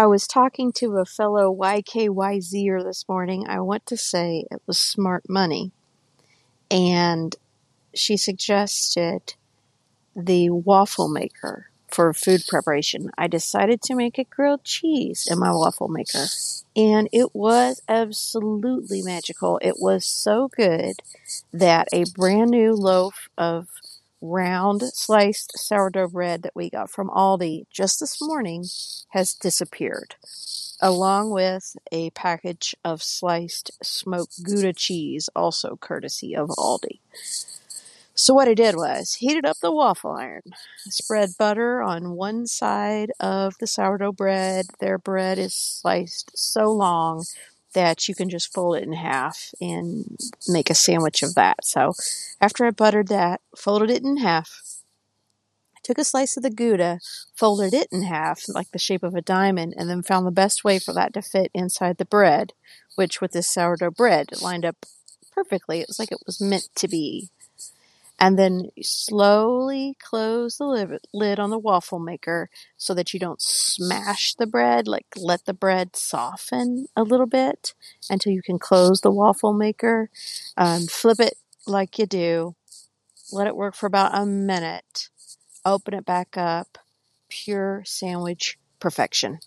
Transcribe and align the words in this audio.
I 0.00 0.06
was 0.06 0.26
talking 0.26 0.72
to 0.76 0.96
a 0.96 1.04
fellow 1.04 1.54
YKYZer 1.54 2.82
this 2.82 3.06
morning. 3.06 3.44
I 3.46 3.60
want 3.60 3.84
to 3.84 3.98
say 3.98 4.46
it 4.50 4.62
was 4.66 4.78
Smart 4.78 5.28
Money. 5.28 5.72
And 6.70 7.36
she 7.92 8.16
suggested 8.16 9.34
the 10.16 10.48
waffle 10.48 11.10
maker 11.10 11.66
for 11.90 12.14
food 12.14 12.44
preparation. 12.48 13.10
I 13.18 13.26
decided 13.26 13.82
to 13.82 13.94
make 13.94 14.16
a 14.16 14.24
grilled 14.24 14.64
cheese 14.64 15.28
in 15.30 15.38
my 15.38 15.50
waffle 15.50 15.88
maker. 15.88 16.24
And 16.74 17.06
it 17.12 17.34
was 17.34 17.82
absolutely 17.86 19.02
magical. 19.02 19.58
It 19.60 19.80
was 19.80 20.06
so 20.06 20.48
good 20.48 20.94
that 21.52 21.88
a 21.92 22.04
brand 22.14 22.52
new 22.52 22.72
loaf 22.72 23.28
of 23.36 23.68
round 24.20 24.82
sliced 24.82 25.52
sourdough 25.58 26.08
bread 26.08 26.42
that 26.42 26.54
we 26.54 26.70
got 26.70 26.90
from 26.90 27.08
Aldi 27.08 27.64
just 27.70 28.00
this 28.00 28.20
morning 28.20 28.64
has 29.10 29.34
disappeared, 29.34 30.14
along 30.80 31.30
with 31.30 31.76
a 31.90 32.10
package 32.10 32.74
of 32.84 33.02
sliced 33.02 33.70
smoked 33.82 34.42
Gouda 34.42 34.72
cheese, 34.72 35.28
also 35.34 35.76
courtesy 35.76 36.36
of 36.36 36.48
Aldi. 36.50 37.00
So 38.14 38.34
what 38.34 38.48
I 38.48 38.54
did 38.54 38.76
was 38.76 39.14
heated 39.14 39.46
up 39.46 39.56
the 39.62 39.72
waffle 39.72 40.10
iron, 40.12 40.42
spread 40.88 41.30
butter 41.38 41.80
on 41.80 42.10
one 42.10 42.46
side 42.46 43.12
of 43.18 43.56
the 43.58 43.66
sourdough 43.66 44.12
bread. 44.12 44.66
Their 44.78 44.98
bread 44.98 45.38
is 45.38 45.54
sliced 45.54 46.32
so 46.36 46.70
long 46.70 47.24
that 47.74 48.08
you 48.08 48.14
can 48.14 48.28
just 48.28 48.52
fold 48.52 48.76
it 48.76 48.84
in 48.84 48.92
half 48.92 49.52
and 49.60 50.18
make 50.48 50.70
a 50.70 50.74
sandwich 50.74 51.22
of 51.22 51.34
that. 51.34 51.64
So 51.64 51.94
after 52.40 52.64
I 52.64 52.70
buttered 52.70 53.08
that, 53.08 53.40
folded 53.56 53.90
it 53.90 54.02
in 54.02 54.18
half, 54.18 54.60
I 55.76 55.80
took 55.82 55.98
a 55.98 56.04
slice 56.04 56.36
of 56.36 56.42
the 56.42 56.50
Gouda, 56.50 57.00
folded 57.34 57.72
it 57.72 57.88
in 57.90 58.02
half 58.02 58.42
like 58.48 58.70
the 58.72 58.78
shape 58.78 59.02
of 59.02 59.14
a 59.14 59.22
diamond, 59.22 59.74
and 59.76 59.88
then 59.88 60.02
found 60.02 60.26
the 60.26 60.32
best 60.32 60.64
way 60.64 60.78
for 60.78 60.92
that 60.94 61.14
to 61.14 61.22
fit 61.22 61.50
inside 61.54 61.96
the 61.96 62.04
bread, 62.04 62.52
which 62.96 63.20
with 63.20 63.32
this 63.32 63.48
sourdough 63.48 63.92
bread 63.92 64.42
lined 64.42 64.64
up 64.64 64.84
perfectly. 65.32 65.80
It 65.80 65.88
was 65.88 65.98
like 65.98 66.12
it 66.12 66.22
was 66.26 66.40
meant 66.40 66.68
to 66.74 66.88
be 66.88 67.30
and 68.20 68.38
then 68.38 68.70
slowly 68.82 69.96
close 70.02 70.58
the 70.58 70.66
lid 71.14 71.40
on 71.40 71.50
the 71.50 71.58
waffle 71.58 72.00
maker 72.00 72.50
so 72.78 72.94
that 72.94 73.14
you 73.14 73.20
don't 73.20 73.42
smash 73.42 74.34
the 74.36 74.46
bread 74.48 74.88
like 74.88 75.06
let 75.16 75.46
the 75.46 75.54
bread 75.54 75.96
soften 75.96 76.86
a 76.96 77.04
little 77.04 77.26
bit 77.26 77.74
until 78.10 78.32
you 78.32 78.42
can 78.42 78.58
close 78.58 79.02
the 79.02 79.12
waffle 79.12 79.54
maker 79.54 80.10
um, 80.58 80.82
flip 80.88 81.20
it 81.20 81.36
like 81.66 81.98
you 81.98 82.06
do 82.06 82.56
let 83.32 83.46
it 83.48 83.56
work 83.56 83.74
for 83.76 83.86
about 83.86 84.12
a 84.18 84.26
minute 84.26 85.10
open 85.64 85.94
it 85.94 86.06
back 86.06 86.36
up 86.36 86.78
pure 87.30 87.82
sandwich 87.86 88.58
perfection 88.80 89.40